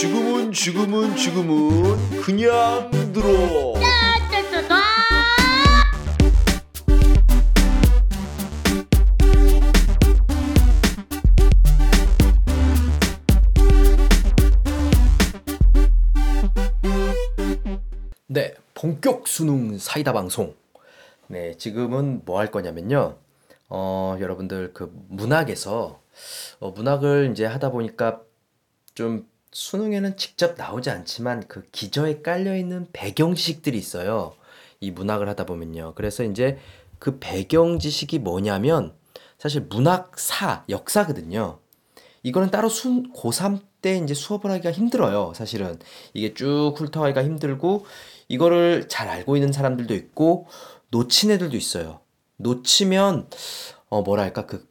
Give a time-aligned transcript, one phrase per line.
[0.00, 3.74] 지금은 지금은 지금은 그냥 들어.
[18.28, 20.54] 네, 본격 수능 사이다 방송.
[21.26, 23.16] 네, 지금은 뭐 할 거냐면요.
[23.68, 26.00] 어, 여러분들 그 문학에서
[26.60, 28.22] 어, 문학을 이제 하다 보니까
[28.94, 34.34] 좀 수능에는 직접 나오지 않지만 그 기저에 깔려 있는 배경 지식들이 있어요.
[34.80, 35.94] 이 문학을 하다 보면요.
[35.94, 36.58] 그래서 이제
[36.98, 38.94] 그 배경 지식이 뭐냐면
[39.38, 41.60] 사실 문학사, 역사거든요.
[42.22, 45.32] 이거는 따로 수, 고3 때 이제 수업을 하기가 힘들어요.
[45.34, 45.78] 사실은
[46.12, 47.86] 이게 쭉 훑어가기가 힘들고
[48.28, 50.46] 이거를 잘 알고 있는 사람들도 있고
[50.90, 52.00] 놓친 애들도 있어요.
[52.36, 53.30] 놓치면
[53.88, 54.68] 어 뭐랄까 그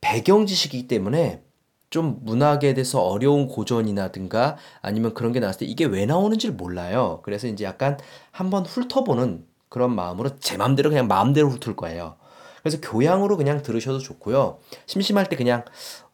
[0.00, 1.42] 배경 지식이기 때문에
[1.90, 7.20] 좀 문학에 대해서 어려운 고전이라든가 아니면 그런 게 나왔을 때 이게 왜 나오는지를 몰라요.
[7.22, 7.98] 그래서 이제 약간
[8.30, 12.16] 한번 훑어보는 그런 마음으로 제 마음대로 그냥 마음대로 훑을 거예요.
[12.62, 14.58] 그래서 교양으로 그냥 들으셔도 좋고요.
[14.86, 15.64] 심심할 때 그냥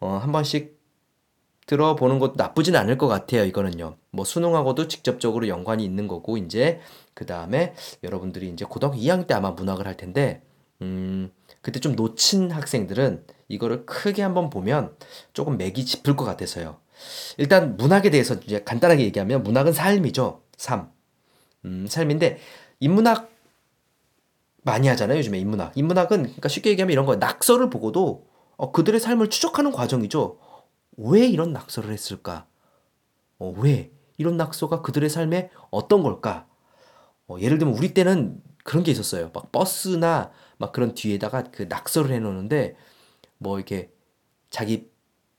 [0.00, 0.78] 어, 한 번씩
[1.66, 3.44] 들어보는 것도 나쁘진 않을 것 같아요.
[3.44, 3.96] 이거는요.
[4.10, 6.80] 뭐 수능하고도 직접적으로 연관이 있는 거고 이제
[7.14, 10.42] 그 다음에 여러분들이 이제 고등학교 2학년 때 아마 문학을 할 텐데
[10.82, 11.30] 음
[11.62, 14.96] 그때 좀 놓친 학생들은 이거를 크게 한번 보면
[15.32, 16.78] 조금 맥이 짚을 것 같아서요.
[17.38, 20.42] 일단 문학에 대해서 이제 간단하게 얘기하면 문학은 삶이죠.
[20.56, 20.90] 삶.
[21.64, 22.38] 음, 삶인데
[22.80, 23.30] 인문학
[24.62, 25.18] 많이 하잖아요.
[25.18, 25.76] 요즘에 인문학.
[25.76, 27.18] 인문학은 그러니까 쉽게 얘기하면 이런 거예요.
[27.18, 30.38] 낙서를 보고도 어, 그들의 삶을 추적하는 과정이죠.
[30.96, 32.46] 왜 이런 낙서를 했을까?
[33.38, 36.46] 어, 왜 이런 낙서가 그들의 삶에 어떤 걸까?
[37.26, 39.30] 어, 예를 들면 우리 때는 그런 게 있었어요.
[39.34, 42.76] 막 버스나 막 그런 뒤에다가 그 낙서를 해 놓는데
[43.44, 43.92] 뭐 이렇게
[44.50, 44.90] 자기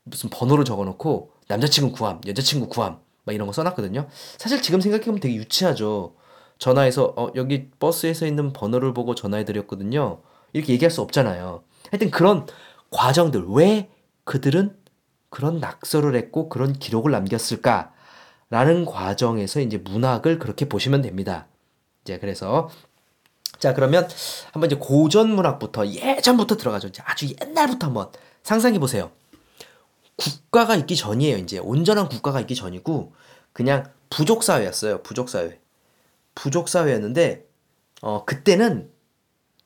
[0.04, 4.08] 무슨 번호를 적어놓고 남자친구 구함, 여자친구 구함 막 이런 거 써놨거든요.
[4.38, 6.16] 사실 지금 생각해보면 되게 유치하죠.
[6.58, 10.22] 전화해서 어, 여기 버스에서 있는 번호를 보고 전화해드렸거든요.
[10.54, 11.64] 이렇게 얘기할 수 없잖아요.
[11.92, 12.46] 하여튼 그런
[12.92, 13.90] 과정들 왜
[14.24, 14.78] 그들은
[15.30, 21.48] 그런 낙서를 했고 그런 기록을 남겼을까라는 과정에서 이제 문학을 그렇게 보시면 됩니다.
[22.04, 22.70] 이제 그래서
[23.60, 24.08] 자 그러면
[24.52, 26.88] 한번 이제 고전 문학부터 예전부터 들어가죠.
[26.90, 28.12] 이제 아주 옛날부터 한번
[28.44, 29.12] 상상해 보세요.
[30.16, 31.38] 국가가 있기 전이에요.
[31.38, 33.14] 이제 온전한 국가가 있기 전이고
[33.54, 35.04] 그냥 부족 사회였어요.
[35.04, 35.60] 부족 사회.
[36.36, 37.48] 부족 사회였는데
[38.02, 38.92] 어 그때는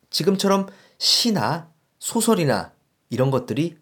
[0.09, 0.67] 지금처럼
[0.97, 1.69] 시나
[1.99, 2.73] 소설이나
[3.09, 3.77] 이런 것들이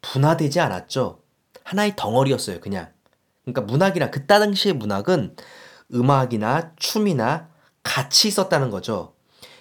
[0.00, 1.20] 분화되지 않았죠.
[1.64, 2.92] 하나의 덩어리였어요, 그냥.
[3.44, 5.36] 그러니까 문학이나 그때 당시의 문학은
[5.94, 7.48] 음악이나 춤이나
[7.82, 9.14] 같이 있었다는 거죠.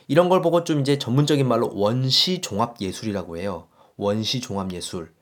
[0.07, 3.68] 이런 걸 보고 좀 이제 전문적인 말로 원시 종합 예술이라고 해요.
[3.97, 5.13] 원시 종합 예술.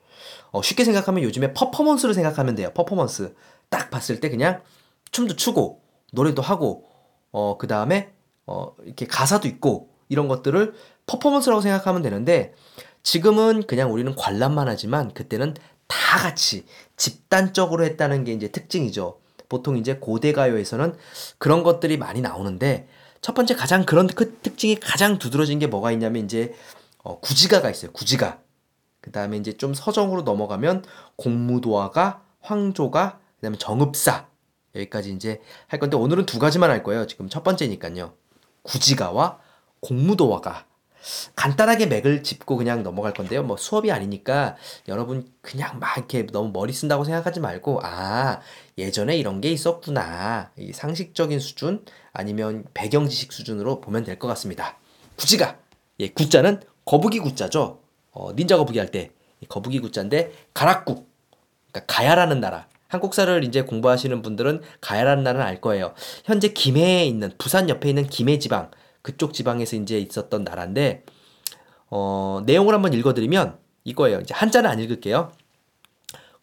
[0.50, 2.70] 어, 쉽게 생각하면 요즘에 퍼포먼스를 생각하면 돼요.
[2.74, 3.34] 퍼포먼스.
[3.68, 4.62] 딱 봤을 때 그냥
[5.10, 5.82] 춤도 추고
[6.12, 6.88] 노래도 하고
[7.32, 8.12] 어, 그 다음에
[8.46, 10.74] 어, 이렇게 가사도 있고 이런 것들을
[11.06, 12.54] 퍼포먼스라고 생각하면 되는데
[13.02, 15.54] 지금은 그냥 우리는 관람만 하지만 그때는
[15.86, 16.64] 다 같이
[16.96, 19.20] 집단적으로 했다는 게 이제 특징이죠.
[19.48, 20.96] 보통 이제 고대 가요에서는
[21.38, 22.88] 그런 것들이 많이 나오는데
[23.26, 26.54] 첫 번째 가장 그런 그 특징이 가장 두드러진 게 뭐가 있냐면 이제
[27.02, 27.90] 어, 구지가가 있어요.
[27.90, 28.38] 구지가.
[29.00, 30.84] 그 다음에 이제 좀 서정으로 넘어가면
[31.16, 34.28] 공무도화가, 황조가, 그 다음에 정읍사
[34.76, 37.08] 여기까지 이제 할 건데 오늘은 두 가지만 할 거예요.
[37.08, 38.12] 지금 첫 번째니까요.
[38.62, 39.40] 구지가와
[39.80, 40.64] 공무도화가
[41.36, 43.42] 간단하게 맥을 짚고 그냥 넘어갈 건데요.
[43.42, 44.56] 뭐 수업이 아니니까
[44.88, 48.40] 여러분 그냥 막 이렇게 너무 머리 쓴다고 생각하지 말고 아
[48.78, 54.78] 예전에 이런 게 있었구나 이 상식적인 수준 아니면 배경 지식 수준으로 보면 될 것 같습니다.
[55.16, 55.58] 구지가
[56.00, 57.80] 예 구자는 거북이 구자죠.
[58.12, 59.10] 어, 닌자 거북이 할 때
[59.48, 61.08] 거북이 구자인데 가락국
[61.70, 65.92] 그러니까 가야라는 나라 한국사를 이제 공부하시는 분들은 가야라는 나라는 알 거예요.
[66.24, 68.70] 현재 김해에 있는 부산 옆에 있는 김해 지방
[69.06, 71.04] 그쪽 지방에서 이제 있었던 나라인데
[71.90, 74.18] 어, 내용을 한번 읽어드리면 이거예요.
[74.18, 75.30] 이제 한자는 안 읽을게요.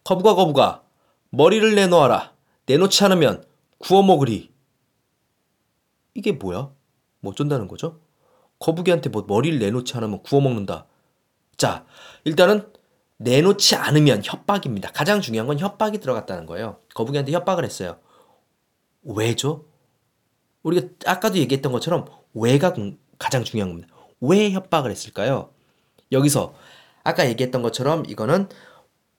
[0.02, 0.82] 거부가 거부가
[1.28, 2.32] 머리를 내놓아라.
[2.64, 3.44] 내놓지 않으면
[3.76, 4.50] 구워 먹으리.
[6.14, 6.70] 이게 뭐야?
[7.20, 8.00] 뭐 어쩐다는 거죠?
[8.60, 10.86] 거북이한테 뭐 머리를 내놓지 않으면 구워 먹는다.
[11.58, 11.84] 자,
[12.24, 12.72] 일단은
[13.18, 14.90] 내놓지 않으면 협박입니다.
[14.92, 16.78] 가장 중요한 건 협박이 들어갔다는 거예요.
[16.94, 17.98] 거북이한테 협박을 했어요.
[19.02, 19.66] 왜죠?
[20.64, 22.74] 우리가 아까도 얘기했던 것처럼 왜가
[23.18, 23.94] 가장 중요한 겁니다.
[24.20, 25.50] 왜 협박을 했을까요?
[26.10, 26.54] 여기서
[27.04, 28.48] 아까 얘기했던 것처럼 이거는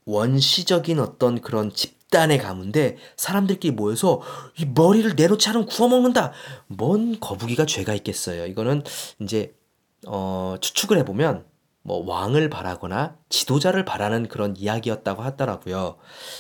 [0.05, 4.21] 원시적인 어떤 그런 집단의 가문인데 사람들끼리 모여서
[4.59, 6.31] 이 머리를 내놓지 않으면 구워 먹는다.
[6.67, 8.45] 뭔 거북이가 죄가 있겠어요.
[8.45, 8.83] 이거는
[9.19, 9.55] 이제
[10.07, 11.45] 어 추측을 해보면
[11.81, 15.97] 뭐 왕을 바라거나 지도자를 바라는 그런 이야기였다고 하더라고요.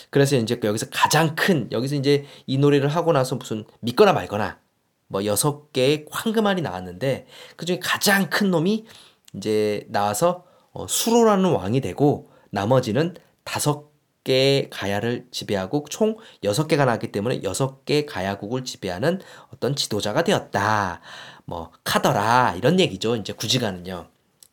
[0.09, 4.59] 그래서 이제 여기서 가장 큰 여기서 이제 이 노래를 하고 나서 무슨 믿거나 말거나
[5.07, 8.85] 뭐 여섯 개의 황금알이 나왔는데 그 중에 가장 큰 놈이
[9.33, 17.11] 이제 나와서 어, 수로라는 왕이 되고 나머지는 다섯 개의 가야를 지배하고 총 여섯 개가 나왔기
[17.11, 19.21] 때문에 여섯 개 가야국을 지배하는
[19.53, 21.01] 어떤 지도자가 되었다.
[21.45, 23.15] 뭐 카더라 이런 얘기죠.
[23.15, 24.07] 이제 구지가는요.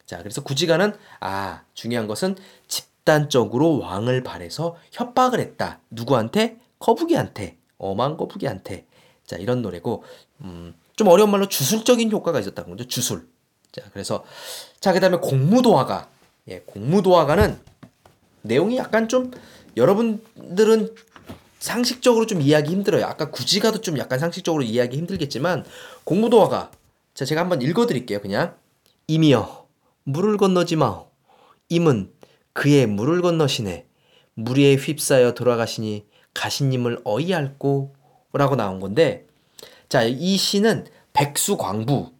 [0.04, 2.36] 자, 그래서 구지가는 아, 중요한 것은
[2.68, 5.80] 집단적으로 왕을 발해서 협박을 했다.
[5.90, 6.58] 누구한테?
[6.78, 7.56] 거북이한테.
[7.78, 8.86] 어만 거북이한테.
[9.32, 10.04] 자, 이런 노래고
[10.42, 12.86] 음, 좀 어려운 말로 주술적인 효과가 있었다는 거죠.
[12.86, 13.26] 주술.
[13.72, 14.24] 자, 그래서
[14.78, 16.10] 자, 그 다음에 공무도화가
[16.48, 17.58] 예, 공무도화가는
[18.42, 19.30] 내용이 약간 좀
[19.78, 20.94] 여러분들은
[21.58, 23.06] 상식적으로 좀 이해하기 힘들어요.
[23.06, 25.64] 아까 구지가도 좀 약간 상식적으로 이해하기 힘들겠지만
[26.04, 26.70] 공무도화가
[27.14, 28.20] 자, 제가 한번 읽어 드릴게요.
[28.20, 28.54] 그냥
[29.06, 29.66] 이미여
[30.04, 31.08] 물을 건너지 마오.
[31.70, 32.12] 임은
[32.52, 33.86] 그의 물을 건너시네.
[34.34, 37.94] 무리에 휩싸여 돌아가시니 가시님을 어이할고
[38.32, 39.26] 라고 나온 건데
[39.88, 42.12] 자, 이 시는 백수광부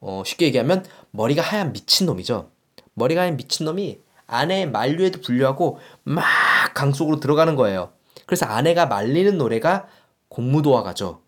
[0.00, 2.50] 어, 쉽게 얘기하면 머리가 하얀 미친놈이죠.
[2.94, 6.24] 머리가 하얀 미친놈이 아내의 만류에도 불구하고 막
[6.74, 7.92] 강속으로 들어가는 거예요.
[8.26, 9.88] 그래서 아내가 말리는 노래가
[10.28, 11.20] 공무도화가죠.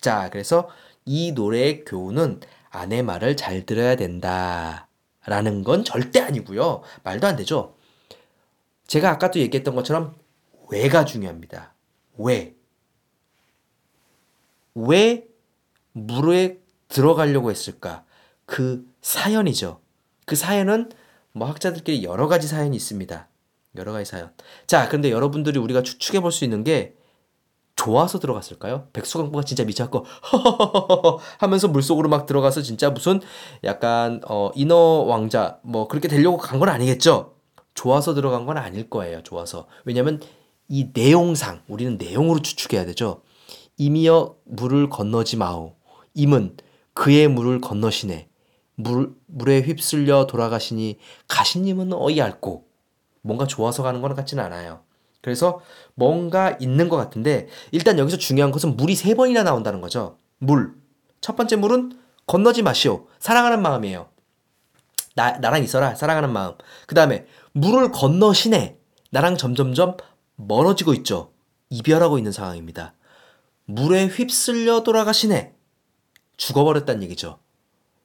[0.00, 0.68] 자, 그래서
[1.04, 4.88] 이 노래의 교훈은 아내 말을 잘 들어야 된다.
[5.26, 6.82] 라는 건 절대 아니고요.
[7.02, 7.74] 말도 안 되죠.
[8.86, 10.14] 제가 아까도 얘기했던 것처럼
[10.70, 11.74] 왜가 중요합니다.
[12.16, 12.54] 왜?
[14.74, 15.26] 왜
[15.92, 16.58] 물에
[16.88, 18.04] 들어가려고 했을까?
[18.46, 19.80] 그 사연이죠.
[20.26, 20.90] 그 사연은
[21.32, 23.28] 뭐 학자들끼리 여러 가지 사연이 있습니다.
[23.76, 24.32] 여러 가지 사연.
[24.66, 26.94] 자, 그런데 여러분들이 우리가 추측해 볼 수 있는 게
[27.76, 28.88] 좋아서 들어갔을까요?
[28.92, 30.04] 백수광부가 진짜 미쳤고
[31.38, 33.20] 하면서 물속으로 막 들어가서 진짜 무슨
[33.64, 37.36] 약간 어 인어 왕자 뭐 그렇게 되려고 간 건 아니겠죠?
[37.74, 39.22] 좋아서 들어간 건 아닐 거예요.
[39.22, 39.66] 좋아서.
[39.84, 40.20] 왜냐면
[40.68, 43.22] 이 내용상 우리는 내용으로 추측해야 되죠.
[43.80, 45.74] 이미여 물을 건너지 마오.
[46.12, 46.58] 임은
[46.92, 48.28] 그의 물을 건너시네.
[48.74, 50.98] 물, 물에 휩쓸려 돌아가시니
[51.28, 52.66] 가시님은 어이알고
[53.22, 54.82] 뭔가 좋아서 가는 것 같지는 않아요.
[55.22, 55.62] 그래서
[55.94, 60.18] 뭔가 있는 것 같은데 일단 여기서 중요한 것은 물이 세 번이나 나온다는 거죠.
[60.36, 60.74] 물.
[61.22, 63.06] 첫 번째 물은 건너지 마시오.
[63.18, 64.10] 사랑하는 마음이에요.
[65.16, 65.94] 나, 나랑 있어라.
[65.94, 66.52] 사랑하는 마음.
[66.86, 68.76] 그 다음에 물을 건너시네.
[69.10, 69.96] 나랑 점점점
[70.36, 71.32] 멀어지고 있죠.
[71.70, 72.92] 이별하고 있는 상황입니다.
[73.74, 75.54] 물에 휩쓸려 돌아가시네.
[76.36, 77.38] 죽어버렸다는 얘기죠.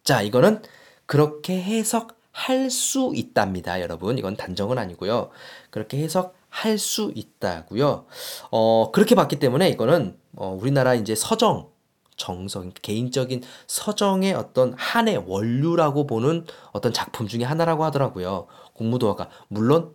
[0.04, 0.62] 자, 이거는
[1.06, 4.18] 그렇게 해석할 수 있답니다, 여러분.
[4.18, 5.30] 이건 단정은 아니고요.
[5.72, 8.06] 그렇게 해석할 수 있다고요.
[8.52, 11.70] 어, 그렇게 봤기 때문에 이거는 어, 우리나라 이제 서정
[12.18, 18.48] 정성, 개인적인 서정의 어떤 한의 원류라고 보는 어떤 작품 중에 하나라고 하더라고요.
[18.74, 19.30] 공무도화가.
[19.50, 19.94] 물론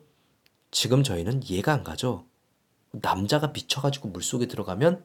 [0.70, 2.26] 지금 저희는 이해가 안 가죠.
[2.92, 5.04] 남자가 미쳐가지고 물속에 들어가면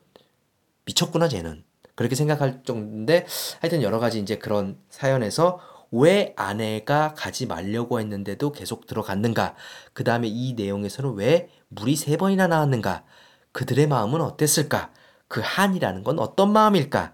[0.86, 1.64] 미쳤구나, 쟤는.
[1.96, 3.26] 그렇게 생각할 정도인데
[3.62, 5.60] 하여튼 여러 가지 이제 그런 사연에서
[5.92, 9.56] 왜 아내가 가지 말려고 했는데도 계속 들어갔는가?
[9.94, 13.06] 그 다음에 이 내용에서는 왜 물이 세 번이나 나왔는가?
[13.54, 14.92] 그들의 마음은 어땠을까?
[15.28, 17.14] 그 한이라는 건 어떤 마음일까?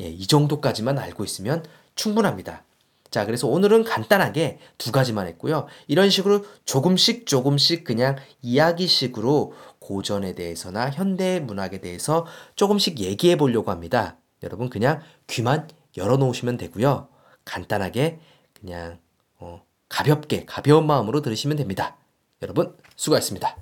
[0.00, 1.64] 예, 이 정도까지만 알고 있으면
[1.96, 2.64] 충분합니다.
[3.12, 5.66] 자, 그래서 오늘은 간단하게 두 가지만 했고요.
[5.86, 12.24] 이런 식으로 조금씩 조금씩 그냥 이야기식으로 고전에 대해서나 현대 문학에 대해서
[12.56, 14.16] 조금씩 얘기해 보려고 합니다.
[14.42, 17.08] 여러분 그냥 귀만 열어 놓으시면 되고요.
[17.44, 18.18] 간단하게
[18.58, 18.98] 그냥
[19.38, 21.98] 어, 가볍게 가벼운 마음으로 들으시면 됩니다.
[22.40, 23.58] 여러분 수고하셨습니다.